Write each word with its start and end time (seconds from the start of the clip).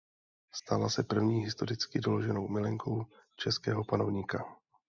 Stala 0.55 0.89
se 0.89 1.03
první 1.03 1.43
historicky 1.45 1.99
doloženou 1.99 2.47
milenkou 2.47 3.05
českého 3.35 3.83
panovníka. 3.83 4.57